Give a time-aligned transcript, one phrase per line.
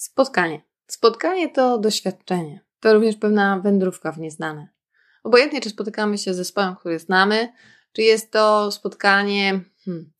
[0.00, 0.60] Spotkanie.
[0.86, 2.60] Spotkanie to doświadczenie.
[2.80, 4.68] To również pewna wędrówka w nieznane.
[5.24, 7.52] Obojętnie, czy spotykamy się z zespołem, który znamy,
[7.92, 10.12] czy jest to spotkanie hmm,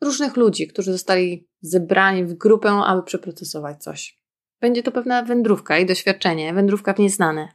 [0.00, 4.18] różnych ludzi, którzy zostali zebrani w grupę, aby przeprocesować coś.
[4.60, 7.48] Będzie to pewna wędrówka i doświadczenie, wędrówka w nieznane.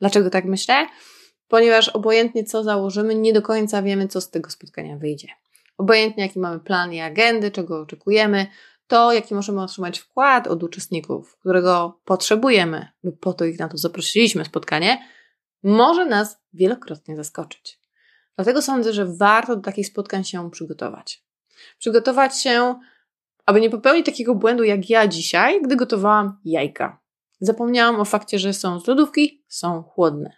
[0.00, 0.86] Dlaczego tak myślę?
[1.48, 5.28] Ponieważ obojętnie co założymy, nie do końca wiemy, co z tego spotkania wyjdzie.
[5.78, 8.46] Obojętnie jaki mamy plan i agendy, czego oczekujemy,
[8.86, 13.78] to jaki możemy otrzymać wkład od uczestników, którego potrzebujemy, bo po to ich na to
[13.78, 14.98] zaprosiliśmy spotkanie,
[15.62, 17.80] może nas wielokrotnie zaskoczyć.
[18.36, 21.24] Dlatego sądzę, że warto do takich spotkań się przygotować.
[21.78, 22.80] Przygotować się,
[23.46, 27.00] aby nie popełnić takiego błędu jak ja dzisiaj, gdy gotowałam jajka.
[27.40, 30.36] Zapomniałam o fakcie, że są z lodówki, są chłodne.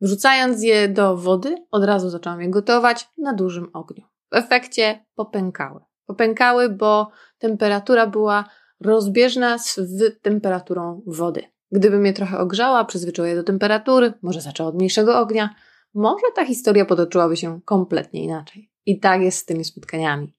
[0.00, 4.04] Wrzucając je do wody, od razu zaczęłam je gotować na dużym ogniu.
[4.32, 5.80] W efekcie popękały.
[6.08, 8.44] Popękały, bo temperatura była
[8.80, 9.80] rozbieżna z
[10.22, 11.42] temperaturą wody.
[11.72, 15.54] Gdybym je trochę ogrzała, przyzwyczaiła do temperatury, może zaczęła od mniejszego ognia,
[15.94, 18.70] może ta historia potoczyłaby się kompletnie inaczej.
[18.86, 20.34] I tak jest z tymi spotkaniami.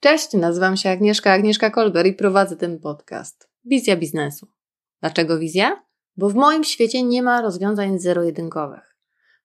[0.00, 3.48] Cześć, nazywam się Agnieszka Agnieszka Kolber i prowadzę ten podcast.
[3.64, 4.46] Wizja biznesu.
[5.00, 5.82] Dlaczego wizja?
[6.16, 8.96] Bo w moim świecie nie ma rozwiązań zero-jedynkowych.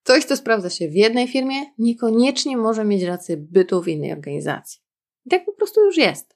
[0.03, 4.86] Coś, co sprawdza się w jednej firmie, niekoniecznie może mieć rację bytu w innej organizacji.
[5.27, 6.35] I tak po prostu już jest.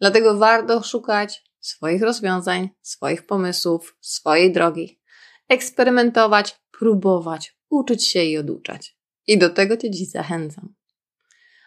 [0.00, 5.00] Dlatego warto szukać swoich rozwiązań, swoich pomysłów, swojej drogi,
[5.48, 8.98] eksperymentować, próbować, uczyć się i oduczać.
[9.26, 10.74] I do tego Cię dziś zachęcam.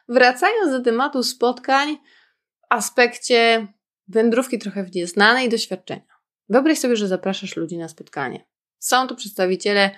[0.10, 1.98] Wracając do tematu spotkań
[2.56, 3.68] w aspekcie
[4.08, 6.18] wędrówki trochę w nieznane i doświadczenia.
[6.50, 8.46] Wyobraź sobie, że zapraszasz ludzi na spotkanie.
[8.80, 9.92] Są to przedstawiciele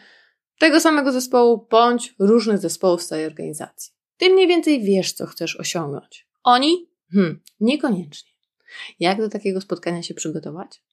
[0.59, 3.93] tego samego zespołu bądź różnych zespołów z całej organizacji.
[4.17, 6.28] Ty mniej więcej wiesz, co chcesz osiągnąć.
[6.43, 6.89] Oni?
[7.11, 8.31] Hmm, niekoniecznie.
[8.99, 10.83] Jak do takiego spotkania się przygotować?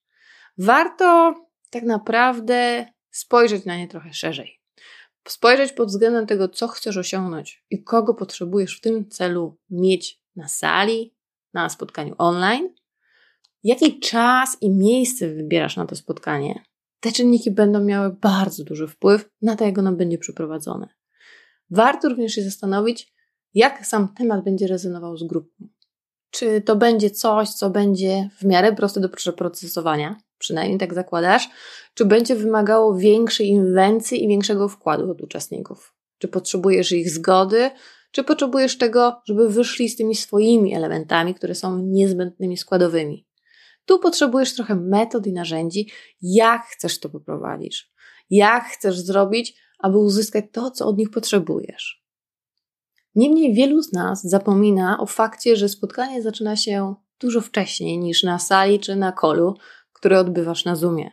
[0.59, 1.35] Warto
[1.71, 4.61] tak naprawdę spojrzeć na nie trochę szerzej.
[5.29, 10.49] Spojrzeć pod względem tego, co chcesz osiągnąć i kogo potrzebujesz w tym celu mieć na
[10.49, 11.15] sali,
[11.55, 12.69] na spotkaniu online,
[13.65, 16.65] jaki czas i miejsce wybierasz na to spotkanie.
[17.01, 20.89] Te czynniki będą miały bardzo duży wpływ na to, jak ono będzie przeprowadzone.
[21.71, 23.13] Warto również się zastanowić,
[23.57, 25.69] jak sam temat będzie rezonował z grupą.
[26.31, 31.49] Czy to będzie coś, co będzie w miarę proste do przeprocesowania, przynajmniej tak zakładasz,
[31.95, 35.95] czy będzie wymagało większej inwencji i większego wkładu od uczestników?
[36.19, 37.71] Czy potrzebujesz ich zgody,
[38.11, 43.27] czy potrzebujesz tego, żeby wyszli z tymi swoimi elementami, które są niezbędnymi składowymi?
[43.87, 45.91] Tu potrzebujesz trochę metod i narzędzi,
[46.23, 47.93] jak chcesz to poprowadzić,
[48.31, 52.06] jak chcesz zrobić, aby uzyskać to, co od nich potrzebujesz.
[53.17, 58.39] Niemniej wielu z nas zapomina o fakcie, że spotkanie zaczyna się dużo wcześniej niż na
[58.39, 59.55] sali czy na kolu,
[59.93, 61.11] które odbywasz na Zoomie.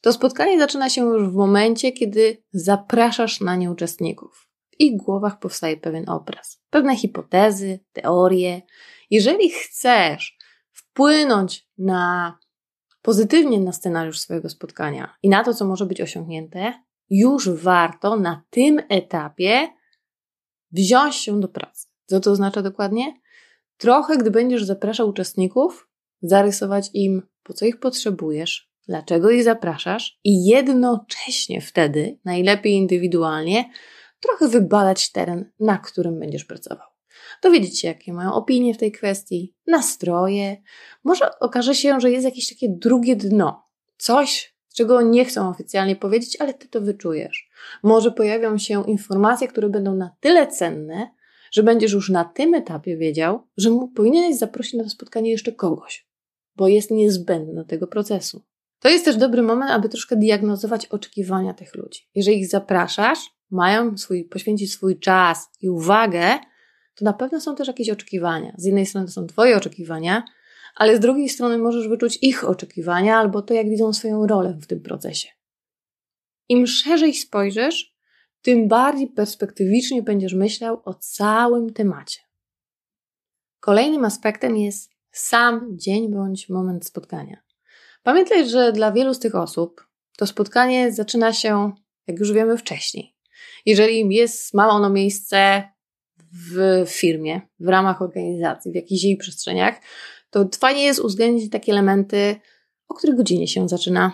[0.00, 4.48] To spotkanie zaczyna się już w momencie, kiedy zapraszasz na nie uczestników.
[4.70, 8.62] W ich głowach powstaje pewien obraz, pewne hipotezy, teorie.
[9.10, 10.38] Jeżeli chcesz
[10.72, 12.38] wpłynąć na
[13.02, 16.72] pozytywnie na scenariusz swojego spotkania i na to, co może być osiągnięte,
[17.10, 19.68] już warto na tym etapie
[20.72, 21.86] wziąć się do pracy.
[22.06, 23.20] Co to oznacza dokładnie?
[23.76, 25.88] Trochę, gdy będziesz zapraszał uczestników,
[26.22, 33.70] zarysować im, po co ich potrzebujesz, dlaczego ich zapraszasz i jednocześnie wtedy, najlepiej indywidualnie,
[34.20, 36.86] trochę wybadać teren, na którym będziesz pracował.
[37.42, 40.56] Dowiedzieć się, jakie mają opinie w tej kwestii, nastroje.
[41.04, 46.36] Może okaże się, że jest jakieś takie drugie dno, coś, czego nie chcą oficjalnie powiedzieć,
[46.40, 47.50] ale ty to wyczujesz.
[47.82, 51.10] Może pojawią się informacje, które będą na tyle cenne,
[51.52, 56.06] że będziesz już na tym etapie wiedział, że powinieneś zaprosić na to spotkanie jeszcze kogoś,
[56.56, 58.42] bo jest niezbędny do tego procesu.
[58.80, 62.00] To jest też dobry moment, aby troszkę diagnozować oczekiwania tych ludzi.
[62.14, 63.18] Jeżeli ich zapraszasz,
[63.50, 66.38] mają swój, poświęcić swój czas i uwagę,
[66.94, 68.52] to na pewno są też jakieś oczekiwania.
[68.56, 70.22] Z jednej strony to są Twoje oczekiwania,
[70.74, 74.66] ale z drugiej strony możesz wyczuć ich oczekiwania albo to, jak widzą swoją rolę w
[74.66, 75.28] tym procesie.
[76.48, 77.96] Im szerzej spojrzysz,
[78.42, 82.20] tym bardziej perspektywicznie będziesz myślał o całym temacie.
[83.60, 87.42] Kolejnym aspektem jest sam dzień bądź moment spotkania.
[88.02, 89.86] Pamiętaj, że dla wielu z tych osób
[90.16, 91.72] to spotkanie zaczyna się,
[92.06, 93.16] jak już wiemy, wcześniej.
[93.66, 95.62] Jeżeli jest, ma ono miejsce
[96.32, 99.80] w firmie, w ramach organizacji, w jakichś jej przestrzeniach,
[100.32, 102.36] to fajnie jest uwzględnić takie elementy,
[102.88, 104.12] o której godzinie się zaczyna.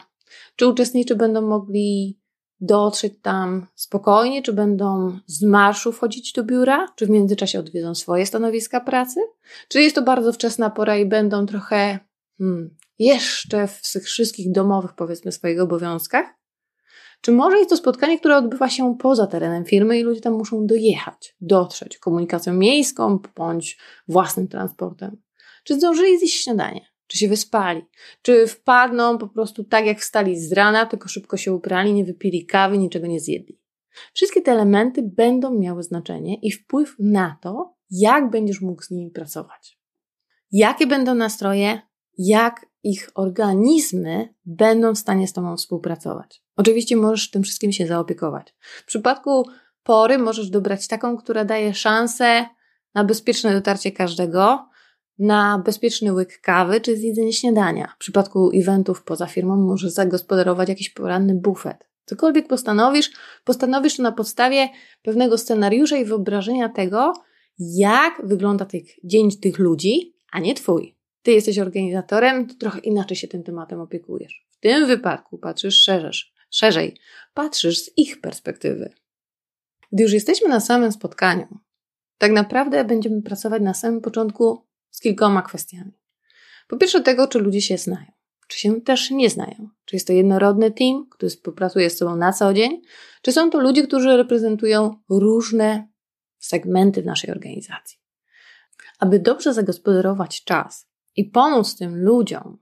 [0.56, 2.18] Czy uczestnicy będą mogli
[2.60, 8.26] dotrzeć tam spokojnie, czy będą z marszu wchodzić do biura, czy w międzyczasie odwiedzą swoje
[8.26, 9.20] stanowiska pracy?
[9.68, 11.98] Czy jest to bardzo wczesna pora i będą trochę
[12.38, 16.26] hmm, jeszcze w tych wszystkich domowych, powiedzmy, swoich obowiązkach?
[17.20, 20.66] Czy może jest to spotkanie, które odbywa się poza terenem firmy i ludzie tam muszą
[20.66, 23.78] dojechać, dotrzeć komunikacją miejską bądź
[24.08, 25.27] własnym transportem?
[25.68, 26.86] Czy zdążyli zjeść śniadanie?
[27.06, 27.82] Czy się wyspali?
[28.22, 32.46] Czy wpadną po prostu tak, jak wstali z rana, tylko szybko się uprali, nie wypili
[32.46, 33.60] kawy, niczego nie zjedli?
[34.14, 39.10] Wszystkie te elementy będą miały znaczenie i wpływ na to, jak będziesz mógł z nimi
[39.10, 39.78] pracować.
[40.52, 41.80] Jakie będą nastroje,
[42.18, 46.42] jak ich organizmy będą w stanie z Tobą współpracować.
[46.56, 48.54] Oczywiście możesz tym wszystkim się zaopiekować.
[48.60, 49.44] W przypadku
[49.82, 52.46] pory możesz dobrać taką, która daje szansę
[52.94, 54.67] na bezpieczne dotarcie każdego,
[55.18, 57.92] na bezpieczny łyk kawy czy zjedzenie śniadania.
[57.96, 61.88] W przypadku eventów poza firmą możesz zagospodarować jakiś poranny bufet.
[62.04, 63.10] Cokolwiek postanowisz,
[63.44, 64.68] postanowisz to na podstawie
[65.02, 67.12] pewnego scenariusza i wyobrażenia tego,
[67.58, 70.96] jak wygląda tych, dzień tych ludzi, a nie twój.
[71.22, 74.46] Ty jesteś organizatorem, to trochę inaczej się tym tematem opiekujesz.
[74.50, 76.12] W tym wypadku patrzysz szerzej,
[76.50, 76.96] szerzej,
[77.34, 78.92] patrzysz z ich perspektywy.
[79.92, 81.46] Gdy już jesteśmy na samym spotkaniu,
[82.18, 84.67] tak naprawdę będziemy pracować na samym początku
[84.98, 85.92] z kilkoma kwestiami.
[86.68, 88.12] Po pierwsze, tego, czy ludzie się znają,
[88.48, 89.68] czy się też nie znają.
[89.84, 92.82] Czy jest to jednorodny team, który współpracuje z sobą na co dzień,
[93.22, 95.88] czy są to ludzie, którzy reprezentują różne
[96.38, 97.98] segmenty w naszej organizacji.
[98.98, 102.58] Aby dobrze zagospodarować czas i pomóc tym ludziom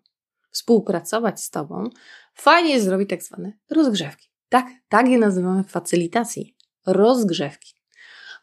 [0.50, 1.90] współpracować z Tobą,
[2.34, 4.28] fajnie jest zrobić tak zwane rozgrzewki.
[4.48, 6.56] Tak, tak je nazywamy w facylitacji.
[6.86, 7.74] Rozgrzewki.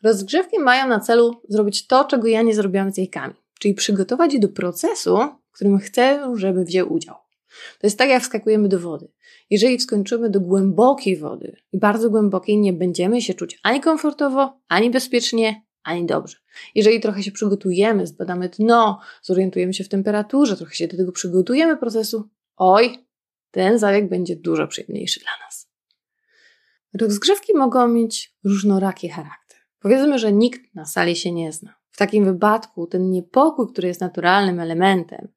[0.03, 4.39] Rozgrzewki mają na celu zrobić to, czego ja nie zrobiłam z jajkami, czyli przygotować je
[4.39, 5.17] do procesu,
[5.51, 7.15] w którym chcę, żeby wziął udział.
[7.79, 9.11] To jest tak, jak wskakujemy do wody.
[9.49, 14.89] Jeżeli wskończymy do głębokiej wody i bardzo głębokiej, nie będziemy się czuć ani komfortowo, ani
[14.89, 16.37] bezpiecznie, ani dobrze.
[16.75, 21.77] Jeżeli trochę się przygotujemy, zbadamy dno, zorientujemy się w temperaturze, trochę się do tego przygotujemy
[21.77, 22.97] procesu, oj,
[23.51, 25.69] ten zabieg będzie dużo przyjemniejszy dla nas.
[26.93, 29.57] Rozgrzewki mogą mieć różnoraki charakter.
[29.79, 31.82] Powiedzmy, że nikt na sali się nie zna.
[31.93, 35.27] W takim wypadku ten niepokój, który jest naturalnym elementem,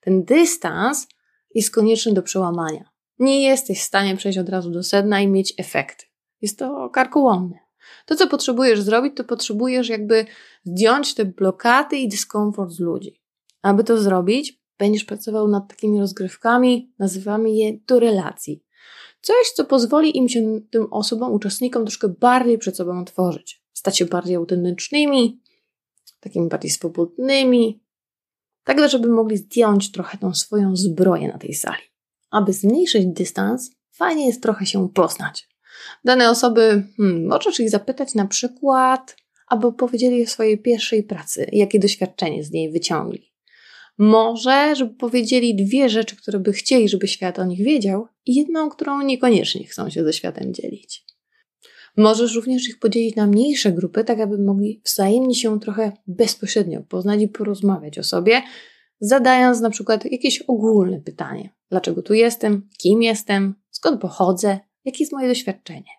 [0.00, 1.08] ten dystans
[1.54, 2.90] jest konieczny do przełamania.
[3.18, 6.06] Nie jesteś w stanie przejść od razu do sedna i mieć efekty.
[6.40, 7.58] Jest to karkołomne.
[8.06, 10.26] To, co potrzebujesz zrobić, to potrzebujesz jakby
[10.64, 13.22] zdjąć te blokady i dyskomfort z ludzi.
[13.62, 18.64] Aby to zrobić, będziesz pracował nad takimi rozgrywkami, nazywamy je do relacji.
[19.20, 23.62] Coś, co pozwoli im się, tym osobom, uczestnikom troszkę bardziej przed sobą otworzyć.
[23.72, 25.40] Stać się bardziej autentycznymi,
[26.22, 27.82] takimi bardziej swobodnymi,
[28.64, 31.82] tak żeby mogli zdjąć trochę tą swoją zbroję na tej sali.
[32.30, 35.48] Aby zmniejszyć dystans, fajnie jest trochę się poznać.
[36.04, 39.16] Dane osoby, hmm, możesz ich zapytać na przykład,
[39.46, 43.32] aby opowiedzieli o swojej pierwszej pracy, jakie doświadczenie z niej wyciągli.
[43.98, 48.70] Może, żeby powiedzieli dwie rzeczy, które by chcieli, żeby świat o nich wiedział, i jedną,
[48.70, 51.04] którą niekoniecznie chcą się ze światem dzielić.
[51.96, 57.22] Możesz również ich podzielić na mniejsze grupy, tak aby mogli wzajemnie się trochę bezpośrednio poznać
[57.22, 58.42] i porozmawiać o sobie,
[59.00, 65.12] zadając na przykład jakieś ogólne pytanie: dlaczego tu jestem, kim jestem, skąd pochodzę, jakie jest
[65.12, 65.90] moje doświadczenie.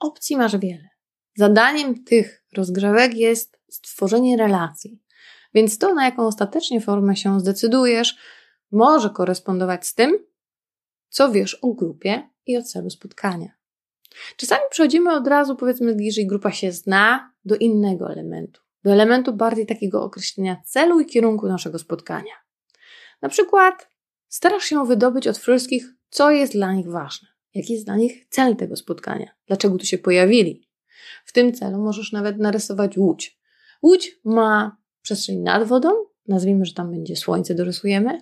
[0.00, 0.88] Opcji masz wiele.
[1.36, 5.02] Zadaniem tych rozgrzewek jest stworzenie relacji,
[5.54, 8.16] więc to, na jaką ostatecznie formę się zdecydujesz,
[8.70, 10.18] może korespondować z tym,
[11.08, 13.59] co wiesz o grupie i o celu spotkania.
[14.36, 19.66] Czasami przechodzimy od razu, powiedzmy, jeżeli grupa się zna, do innego elementu, do elementu bardziej
[19.66, 22.32] takiego określenia celu i kierunku naszego spotkania.
[23.22, 23.88] Na przykład
[24.28, 28.56] starasz się wydobyć od wszystkich, co jest dla nich ważne, jaki jest dla nich cel
[28.56, 30.68] tego spotkania, dlaczego tu się pojawili.
[31.24, 33.40] W tym celu możesz nawet narysować łódź.
[33.82, 35.90] Łódź ma przestrzeń nad wodą,
[36.28, 38.18] nazwijmy, że tam będzie słońce, dorysujemy,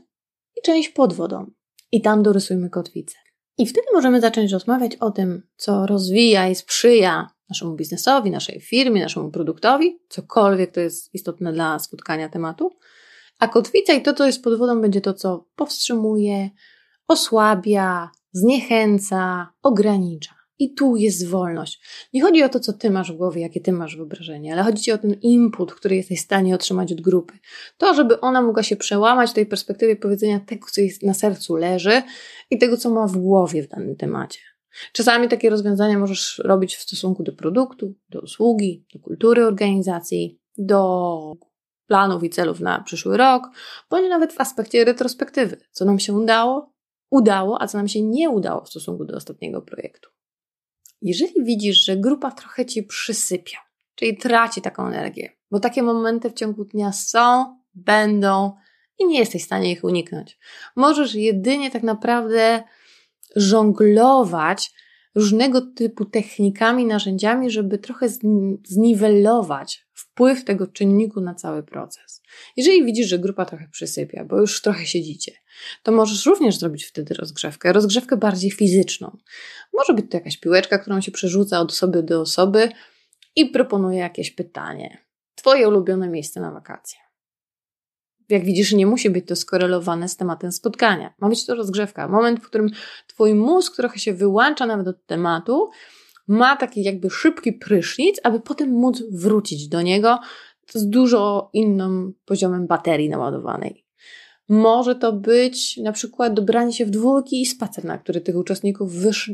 [0.56, 1.50] i część pod wodą.
[1.92, 3.16] I tam dorysujmy kotwicę.
[3.58, 9.02] I wtedy możemy zacząć rozmawiać o tym, co rozwija i sprzyja naszemu biznesowi, naszej firmie,
[9.02, 12.70] naszemu produktowi, cokolwiek to jest istotne dla spotkania tematu.
[13.38, 16.50] A kotwica i to, co jest pod wodą, będzie to, co powstrzymuje,
[17.08, 20.37] osłabia, zniechęca, ogranicza.
[20.58, 21.80] I tu jest wolność.
[22.12, 24.82] Nie chodzi o to, co ty masz w głowie, jakie ty masz wyobrażenie, ale chodzi
[24.82, 27.38] ci o ten input, który jesteś w stanie otrzymać od grupy.
[27.78, 31.56] To, żeby ona mogła się przełamać w tej perspektywie powiedzenia tego, co jest na sercu
[31.56, 32.02] leży
[32.50, 34.40] i tego, co ma w głowie w danym temacie.
[34.92, 41.36] Czasami takie rozwiązania możesz robić w stosunku do produktu, do usługi, do kultury organizacji, do
[41.86, 43.42] planów i celów na przyszły rok,
[43.90, 46.72] bądź nawet w aspekcie retrospektywy, co nam się udało,
[47.10, 50.10] udało, a co nam się nie udało w stosunku do ostatniego projektu.
[51.02, 53.58] Jeżeli widzisz, że grupa trochę ci przysypia,
[53.94, 58.52] czyli traci taką energię, bo takie momenty w ciągu dnia są, będą
[58.98, 60.38] i nie jesteś w stanie ich uniknąć.
[60.76, 62.64] Możesz jedynie tak naprawdę
[63.36, 64.72] żonglować
[65.14, 68.08] różnego typu technikami, narzędziami, żeby trochę
[68.66, 72.22] zniwelować wpływ tego czynniku na cały proces.
[72.56, 75.32] Jeżeli widzisz, że grupa trochę przysypia, bo już trochę siedzicie,
[75.82, 79.16] to możesz również zrobić wtedy rozgrzewkę, rozgrzewkę bardziej fizyczną.
[79.72, 82.68] Może być to jakaś piłeczka, którą się przerzuca od osoby do osoby
[83.36, 84.98] i proponuje jakieś pytanie.
[85.34, 87.07] Twoje ulubione miejsce na wakacje.
[88.28, 91.14] Jak widzisz, nie musi być to skorelowane z tematem spotkania.
[91.20, 92.08] Ma być to rozgrzewka.
[92.08, 92.70] Moment, w którym
[93.06, 95.70] Twój mózg trochę się wyłącza nawet od tematu,
[96.28, 100.18] ma taki jakby szybki prysznic, aby potem móc wrócić do niego
[100.74, 103.84] z dużo innym poziomem baterii naładowanej.
[104.48, 108.92] Może to być na przykład dobranie się w dwójki i spacer, na który tych uczestników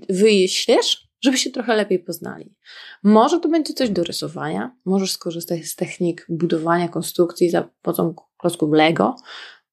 [0.09, 2.55] wyślesz, żeby się trochę lepiej poznali.
[3.03, 8.73] Może to będzie coś do rysowania, możesz skorzystać z technik budowania konstrukcji za pomocą klocków
[8.73, 9.17] Lego.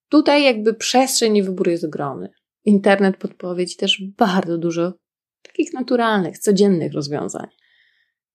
[0.09, 2.29] Tutaj jakby przestrzeń i wybór jest ogromny.
[2.65, 4.93] Internet podpowiedzi też bardzo dużo
[5.41, 7.47] takich naturalnych, codziennych rozwiązań.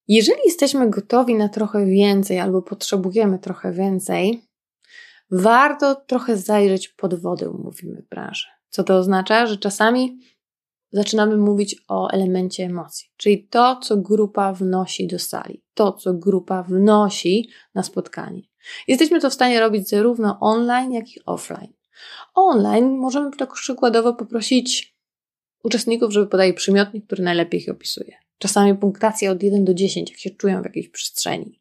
[0.08, 4.42] Jeżeli jesteśmy gotowi na trochę więcej albo potrzebujemy trochę więcej,
[5.30, 8.46] warto trochę zajrzeć pod wodę, mówimy w branży.
[8.68, 9.46] Co to oznacza?
[9.46, 10.18] Że czasami
[10.97, 16.62] zaczynamy mówić o elemencie emocji, czyli to, co grupa wnosi do sali, to, co grupa
[16.62, 18.43] wnosi na spotkanie.
[18.88, 21.73] Jesteśmy to w stanie robić zarówno online, jak i offline.
[22.35, 24.97] Online możemy tak przykładowo poprosić
[25.62, 28.17] uczestników, żeby podali przymiotnik, który najlepiej ich opisuje.
[28.38, 31.61] Czasami punktacja od 1 do 10, jak się czują w jakiejś przestrzeni.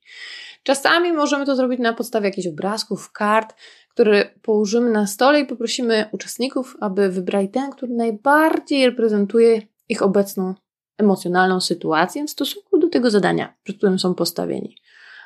[0.63, 3.55] Czasami możemy to zrobić na podstawie jakichś obrazków, kart,
[3.95, 10.53] które położymy na stole i poprosimy uczestników, aby wybrali ten, który najbardziej reprezentuje ich obecną
[10.97, 14.77] emocjonalną sytuację w stosunku do tego zadania, przed którym są postawieni.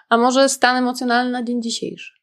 [0.10, 2.14] A może stan emocjonalny na dzień dzisiejszy,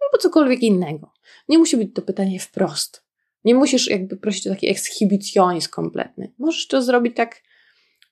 [0.00, 1.12] albo cokolwiek innego.
[1.48, 3.04] Nie musi być to pytanie wprost.
[3.44, 6.32] Nie musisz jakby prosić o taki ekshibicjonizm kompletny.
[6.38, 7.42] Możesz to zrobić tak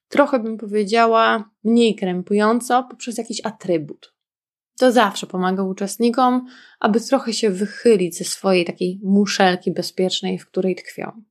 [0.09, 4.16] trochę bym powiedziała mniej krępująco poprzez jakiś atrybut.
[4.79, 6.47] To zawsze pomaga uczestnikom,
[6.81, 11.23] aby trochę się wychylić ze swojej takiej muszelki bezpiecznej, w której tkwią.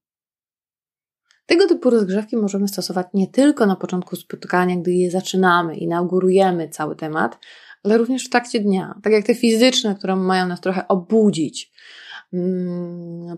[1.45, 6.95] Tego typu rozgrzewki możemy stosować nie tylko na początku spotkania, gdy je zaczynamy, inaugurujemy cały
[6.95, 7.39] temat,
[7.83, 8.99] ale również w trakcie dnia.
[9.03, 11.71] Tak jak te fizyczne, które mają nas trochę obudzić,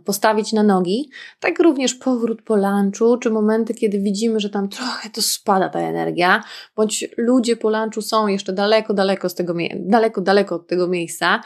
[0.06, 5.10] postawić na nogi, tak również powrót po lunchu, czy momenty, kiedy widzimy, że tam trochę
[5.10, 6.44] to spada ta energia,
[6.76, 11.42] bądź ludzie po lunchu są jeszcze daleko, daleko, z tego, daleko, daleko od tego miejsca,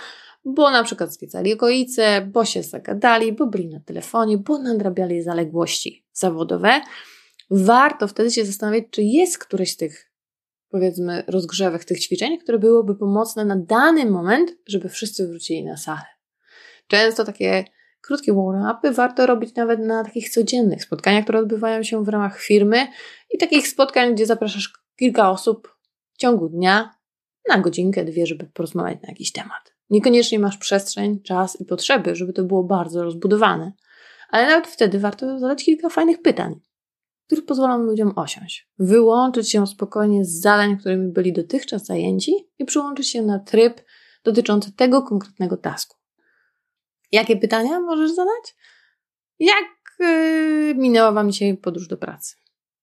[0.45, 6.05] bo na przykład zwiedzali okolice, bo się zagadali, bo byli na telefonie, bo nadrabiali zaległości
[6.13, 6.81] zawodowe.
[7.51, 10.11] Warto wtedy się zastanawiać, czy jest któreś z tych
[10.71, 16.20] powiedzmy, rozgrzewek tych ćwiczeń, które byłoby pomocne na dany moment, żeby wszyscy wrócili na salę.
[16.91, 17.65] Często takie
[18.01, 22.87] krótkie warm-upy warto robić nawet na takich codziennych spotkaniach, które odbywają się w ramach firmy
[23.29, 25.77] i takich spotkań, gdzie zapraszasz kilka osób
[26.13, 26.95] w ciągu dnia
[27.49, 29.73] na godzinkę, dwie, żeby porozmawiać na jakiś temat.
[29.89, 33.71] Niekoniecznie masz przestrzeń, czas i potrzeby, żeby to było bardzo rozbudowane,
[34.29, 36.59] ale nawet wtedy warto zadać kilka fajnych pytań
[37.25, 43.09] które pozwolą ludziom osiąść, wyłączyć się spokojnie z zadań, którymi byli dotychczas zajęci i przyłączyć
[43.09, 43.81] się na tryb
[44.23, 46.00] dotyczący tego konkretnego tasku.
[47.11, 48.55] Jakie pytania możesz zadać?
[49.39, 49.65] Jak
[49.99, 52.35] yy, minęła Wam dzisiaj podróż do pracy?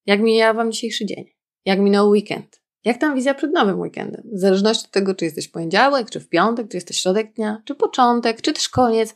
[0.07, 1.25] Jak minęła Wam dzisiejszy dzień?
[1.65, 2.61] Jak minął weekend?
[2.85, 4.23] Jak tam wizja przed nowym weekendem?
[4.33, 7.63] W zależności od tego, czy jesteś w poniedziałek, czy w piątek, czy jesteś środek dnia,
[7.65, 9.15] czy początek, czy też koniec,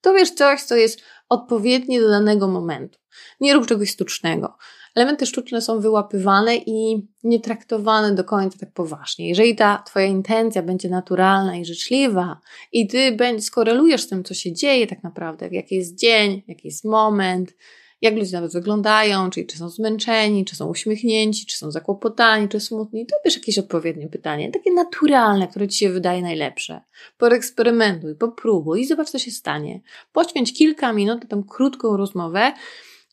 [0.00, 2.98] to wiesz coś, co jest odpowiednie do danego momentu.
[3.40, 4.56] Nie rób czegoś sztucznego.
[4.94, 9.28] Elementy sztuczne są wyłapywane i nie traktowane do końca tak poważnie.
[9.28, 12.40] Jeżeli ta Twoja intencja będzie naturalna i życzliwa
[12.72, 16.84] i Ty skorelujesz z tym, co się dzieje tak naprawdę, jaki jest dzień, jaki jest
[16.84, 17.54] moment,
[18.00, 22.60] jak ludzie nawet wyglądają, czyli czy są zmęczeni, czy są uśmiechnięci, czy są zakłopotani, czy
[22.60, 26.80] smutni, to bierz jakieś odpowiednie pytanie, takie naturalne, które Ci się wydaje najlepsze.
[27.18, 29.80] Poeksperymentuj, popróbuj i zobacz, co się stanie.
[30.12, 32.52] Poświęć kilka minut na tę krótką rozmowę,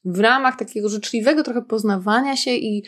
[0.05, 2.84] w ramach takiego życzliwego trochę poznawania się i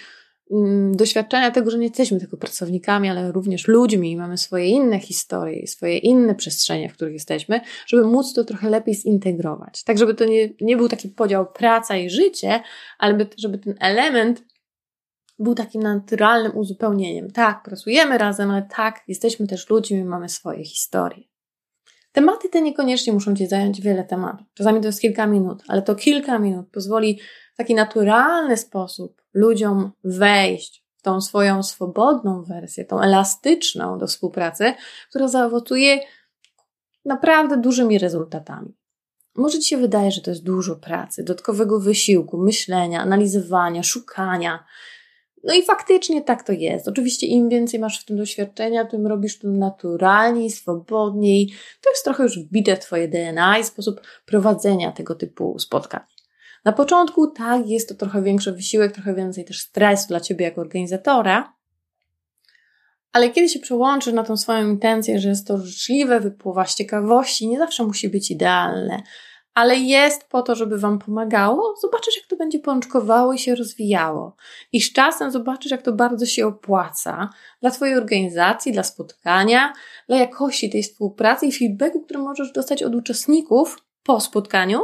[0.51, 4.99] mm, doświadczenia tego, że nie jesteśmy tylko pracownikami, ale również ludźmi i mamy swoje inne
[4.99, 9.83] historie, swoje inne przestrzenie, w których jesteśmy, żeby móc to trochę lepiej zintegrować.
[9.83, 12.61] Tak, żeby to nie, nie był taki podział praca i życie,
[12.97, 14.43] ale żeby ten element
[15.39, 17.31] był takim naturalnym uzupełnieniem.
[17.31, 21.32] Tak, pracujemy razem, ale tak, jesteśmy też ludźmi, mamy swoje historie.
[22.13, 24.47] Tematy te niekoniecznie muszą Ci zająć wiele tematów.
[24.53, 27.19] Czasami to jest kilka minut, ale to kilka minut pozwoli
[27.53, 34.73] w taki naturalny sposób ludziom wejść w tą swoją swobodną wersję, tą elastyczną do współpracy,
[35.09, 35.99] która zaowocuje
[37.05, 38.73] naprawdę dużymi rezultatami.
[39.35, 44.65] Może Ci się wydaje, że to jest dużo pracy, dodatkowego wysiłku, myślenia, analizowania, szukania.
[45.43, 46.87] No i faktycznie tak to jest.
[46.87, 51.53] Oczywiście im więcej masz w tym doświadczenia, tym robisz to naturalniej, swobodniej.
[51.81, 56.01] To jest trochę już wbite Twoje DNA i sposób prowadzenia tego typu spotkań.
[56.65, 60.61] Na początku tak, jest to trochę większy wysiłek, trochę więcej też stresu dla Ciebie jako
[60.61, 61.53] organizatora,
[63.11, 67.47] ale kiedy się przełączysz na tą swoją intencję, że jest to życzliwe, wypływa z ciekawości,
[67.47, 69.03] nie zawsze musi być idealne,
[69.53, 74.35] ale jest po to, żeby Wam pomagało, zobaczysz, jak to będzie pączkowało i się rozwijało.
[74.71, 77.29] I z czasem zobaczysz, jak to bardzo się opłaca
[77.61, 79.73] dla Twojej organizacji, dla spotkania,
[80.07, 84.79] dla jakości tej współpracy i feedbacku, który możesz dostać od uczestników po spotkaniu,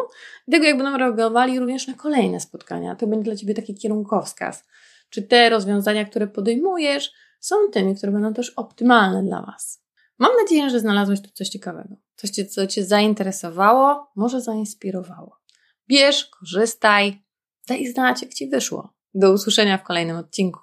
[0.47, 2.95] i tego, jak będą reagowali również na kolejne spotkania.
[2.95, 4.63] To będzie dla Ciebie taki kierunkowskaz.
[5.09, 9.83] Czy te rozwiązania, które podejmujesz, są tymi, które będą też optymalne dla Was.
[10.17, 11.95] Mam nadzieję, że znalazłeś tu coś ciekawego.
[12.19, 15.39] Coś, co Cię zainteresowało, może zainspirowało.
[15.89, 17.23] Bierz, korzystaj,
[17.67, 18.93] daj znać, jak Ci wyszło.
[19.13, 20.59] Do usłyszenia w kolejnym odcinku.